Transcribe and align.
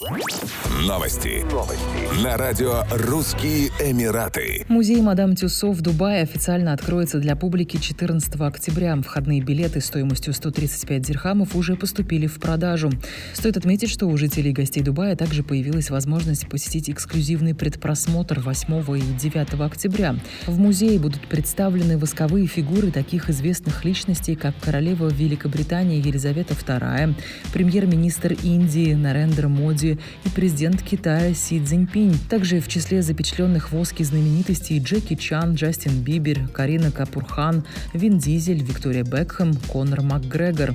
Новости. 0.00 1.44
Новости. 1.52 2.24
На 2.24 2.38
радио 2.38 2.84
«Русские 2.90 3.68
Эмираты». 3.80 4.64
Музей 4.68 5.02
«Мадам 5.02 5.36
Тюссо» 5.36 5.72
в 5.72 5.82
Дубае 5.82 6.22
официально 6.22 6.72
откроется 6.72 7.18
для 7.18 7.36
публики 7.36 7.76
14 7.76 8.34
октября. 8.36 8.96
Входные 8.96 9.42
билеты 9.42 9.82
стоимостью 9.82 10.32
135 10.32 11.02
дирхамов 11.02 11.54
уже 11.54 11.76
поступили 11.76 12.26
в 12.26 12.40
продажу. 12.40 12.90
Стоит 13.34 13.58
отметить, 13.58 13.90
что 13.90 14.06
у 14.06 14.16
жителей 14.16 14.52
и 14.52 14.54
гостей 14.54 14.82
Дубая 14.82 15.16
также 15.16 15.42
появилась 15.42 15.90
возможность 15.90 16.48
посетить 16.48 16.88
эксклюзивный 16.88 17.54
предпросмотр 17.54 18.40
8 18.40 18.96
и 18.96 19.02
9 19.20 19.60
октября. 19.60 20.16
В 20.46 20.58
музее 20.58 20.98
будут 20.98 21.28
представлены 21.28 21.98
восковые 21.98 22.46
фигуры 22.46 22.90
таких 22.90 23.28
известных 23.28 23.84
личностей, 23.84 24.34
как 24.34 24.54
королева 24.62 25.08
Великобритании 25.08 25.98
Елизавета 25.98 26.54
II, 26.54 27.14
премьер-министр 27.52 28.32
Индии 28.42 28.94
Нарендра 28.94 29.48
Моди, 29.48 29.89
и 29.92 30.28
президент 30.34 30.82
Китая 30.82 31.34
Си 31.34 31.62
Цзиньпинь. 31.64 32.18
Также 32.28 32.60
в 32.60 32.68
числе 32.68 33.02
запечатленных 33.02 33.72
воски 33.72 34.02
знаменитостей 34.02 34.78
Джеки 34.78 35.14
Чан, 35.14 35.54
Джастин 35.54 36.02
Бибер, 36.02 36.48
Карина 36.48 36.90
Капурхан, 36.90 37.64
Вин 37.94 38.18
Дизель, 38.18 38.62
Виктория 38.62 39.04
Бекхэм, 39.04 39.54
Конор 39.68 40.02
МакГрегор. 40.02 40.74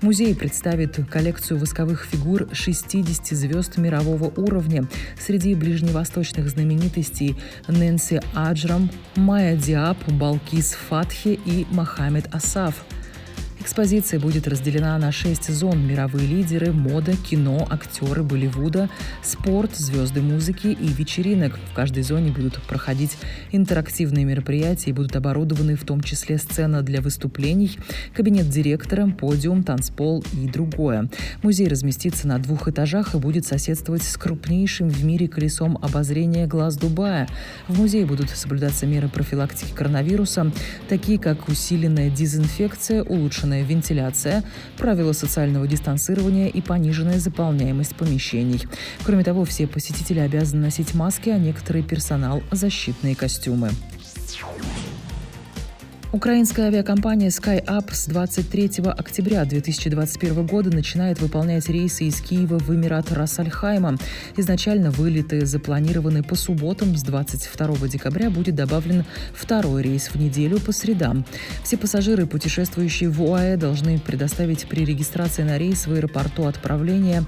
Музей 0.00 0.34
представит 0.34 0.98
коллекцию 1.08 1.58
восковых 1.58 2.04
фигур 2.04 2.48
60 2.52 3.26
звезд 3.26 3.76
мирового 3.76 4.32
уровня. 4.36 4.86
Среди 5.18 5.54
ближневосточных 5.54 6.48
знаменитостей 6.48 7.36
Нэнси 7.68 8.20
Аджрам, 8.34 8.90
Майя 9.16 9.56
Диаб, 9.56 9.98
Балкис 10.12 10.72
Фатхи 10.72 11.38
и 11.44 11.66
Мохаммед 11.70 12.34
Асаф. 12.34 12.84
Экспозиция 13.64 14.20
будет 14.20 14.46
разделена 14.46 14.98
на 14.98 15.10
шесть 15.10 15.50
зон. 15.50 15.86
Мировые 15.86 16.26
лидеры, 16.26 16.70
мода, 16.70 17.16
кино, 17.16 17.66
актеры 17.70 18.22
Болливуда, 18.22 18.90
спорт, 19.22 19.74
звезды 19.74 20.20
музыки 20.20 20.66
и 20.66 20.88
вечеринок. 20.88 21.58
В 21.72 21.74
каждой 21.74 22.02
зоне 22.02 22.30
будут 22.30 22.60
проходить 22.64 23.16
интерактивные 23.52 24.26
мероприятия 24.26 24.90
и 24.90 24.92
будут 24.92 25.16
оборудованы 25.16 25.76
в 25.76 25.84
том 25.84 26.02
числе 26.02 26.36
сцена 26.36 26.82
для 26.82 27.00
выступлений, 27.00 27.78
кабинет 28.12 28.50
директора, 28.50 29.06
подиум, 29.08 29.62
танцпол 29.62 30.22
и 30.34 30.46
другое. 30.46 31.08
Музей 31.42 31.66
разместится 31.66 32.28
на 32.28 32.38
двух 32.38 32.68
этажах 32.68 33.14
и 33.14 33.18
будет 33.18 33.46
соседствовать 33.46 34.02
с 34.02 34.18
крупнейшим 34.18 34.90
в 34.90 35.02
мире 35.06 35.26
колесом 35.26 35.78
обозрения 35.80 36.46
глаз 36.46 36.76
Дубая. 36.76 37.28
В 37.66 37.78
музее 37.80 38.04
будут 38.04 38.28
соблюдаться 38.28 38.84
меры 38.84 39.08
профилактики 39.08 39.72
коронавируса, 39.74 40.52
такие 40.90 41.18
как 41.18 41.48
усиленная 41.48 42.10
дезинфекция, 42.10 43.02
улучшенная 43.02 43.53
повышенная 43.54 43.62
вентиляция, 43.62 44.42
правила 44.76 45.12
социального 45.12 45.66
дистанцирования 45.66 46.48
и 46.48 46.60
пониженная 46.60 47.18
заполняемость 47.18 47.94
помещений. 47.96 48.62
Кроме 49.04 49.24
того, 49.24 49.44
все 49.44 49.66
посетители 49.66 50.20
обязаны 50.20 50.62
носить 50.62 50.94
маски, 50.94 51.30
а 51.30 51.38
некоторый 51.38 51.82
персонал– 51.82 52.42
защитные 52.50 53.14
костюмы. 53.14 53.70
Украинская 56.14 56.66
авиакомпания 56.66 57.28
SkyUp 57.28 57.92
с 57.92 58.06
23 58.06 58.84
октября 58.86 59.44
2021 59.44 60.46
года 60.46 60.70
начинает 60.70 61.20
выполнять 61.20 61.68
рейсы 61.68 62.04
из 62.04 62.20
Киева 62.20 62.60
в 62.60 62.72
Эмират 62.72 63.10
Рассальхайма. 63.10 63.96
Изначально 64.36 64.92
вылеты 64.92 65.44
запланированы 65.44 66.22
по 66.22 66.36
субботам. 66.36 66.96
С 66.96 67.02
22 67.02 67.88
декабря 67.88 68.30
будет 68.30 68.54
добавлен 68.54 69.04
второй 69.34 69.82
рейс 69.82 70.06
в 70.06 70.14
неделю 70.14 70.60
по 70.60 70.70
средам. 70.70 71.24
Все 71.64 71.76
пассажиры, 71.76 72.28
путешествующие 72.28 73.10
в 73.10 73.20
УАЭ, 73.20 73.56
должны 73.56 73.98
предоставить 73.98 74.68
при 74.68 74.84
регистрации 74.84 75.42
на 75.42 75.58
рейс 75.58 75.88
в 75.88 75.92
аэропорту 75.94 76.44
отправления 76.44 77.24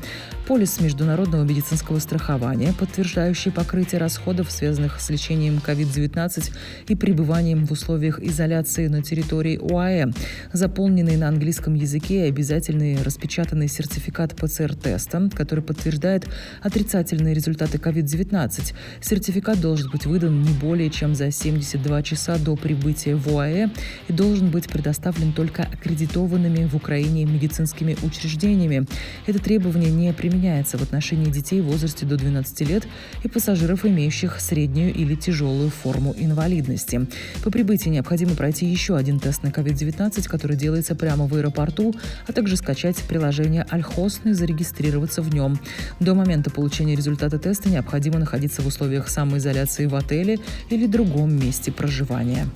полис 0.46 0.80
международного 0.80 1.42
медицинского 1.42 1.98
страхования, 1.98 2.72
подтверждающий 2.78 3.50
покрытие 3.50 4.00
расходов, 4.00 4.52
связанных 4.52 5.00
с 5.00 5.10
лечением 5.10 5.60
COVID-19 5.66 6.52
и 6.86 6.94
пребыванием 6.94 7.66
в 7.66 7.72
условиях 7.72 8.20
изоляции 8.20 8.75
регистрации 8.76 8.86
на 8.88 9.02
территории 9.02 9.58
ОАЭ, 9.58 10.12
заполненный 10.52 11.16
на 11.16 11.28
английском 11.28 11.74
языке 11.74 12.24
обязательный 12.24 13.02
распечатанный 13.02 13.68
сертификат 13.68 14.34
ПЦР-теста, 14.34 15.30
который 15.34 15.62
подтверждает 15.64 16.26
отрицательные 16.62 17.34
результаты 17.34 17.78
COVID-19. 17.78 18.74
Сертификат 19.00 19.60
должен 19.60 19.90
быть 19.90 20.06
выдан 20.06 20.42
не 20.42 20.52
более 20.60 20.90
чем 20.90 21.14
за 21.14 21.30
72 21.30 22.02
часа 22.02 22.38
до 22.38 22.56
прибытия 22.56 23.16
в 23.16 23.28
ОАЭ 23.28 23.68
и 24.08 24.12
должен 24.12 24.50
быть 24.50 24.68
предоставлен 24.68 25.32
только 25.32 25.62
аккредитованными 25.62 26.66
в 26.66 26.74
Украине 26.74 27.24
медицинскими 27.24 27.96
учреждениями. 28.02 28.86
Это 29.26 29.38
требование 29.38 29.90
не 29.90 30.12
применяется 30.12 30.78
в 30.78 30.82
отношении 30.82 31.30
детей 31.30 31.60
в 31.60 31.66
возрасте 31.66 32.06
до 32.06 32.16
12 32.16 32.68
лет 32.68 32.86
и 33.24 33.28
пассажиров, 33.28 33.84
имеющих 33.84 34.40
среднюю 34.40 34.94
или 34.94 35.14
тяжелую 35.14 35.70
форму 35.70 36.14
инвалидности. 36.18 37.06
По 37.42 37.50
прибытии 37.50 37.90
необходимо 37.90 38.34
еще 38.66 38.96
один 38.96 39.20
тест 39.20 39.42
на 39.42 39.48
COVID-19, 39.48 40.26
который 40.28 40.56
делается 40.56 40.94
прямо 40.94 41.26
в 41.26 41.34
аэропорту, 41.34 41.94
а 42.26 42.32
также 42.32 42.56
скачать 42.56 42.96
приложение 42.96 43.66
Альхосн 43.70 44.28
и 44.28 44.32
зарегистрироваться 44.32 45.20
в 45.22 45.34
нем. 45.34 45.58
До 46.00 46.14
момента 46.14 46.50
получения 46.50 46.96
результата 46.96 47.38
теста 47.38 47.68
необходимо 47.68 48.18
находиться 48.18 48.62
в 48.62 48.66
условиях 48.66 49.08
самоизоляции 49.08 49.86
в 49.86 49.94
отеле 49.94 50.38
или 50.70 50.86
другом 50.86 51.38
месте 51.38 51.70
проживания. 51.72 52.48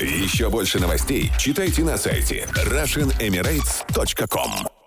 Еще 0.00 0.50
больше 0.50 0.80
новостей 0.80 1.30
читайте 1.38 1.84
на 1.84 1.96
сайте 1.96 2.48
RussianEmirates.com 2.54 4.79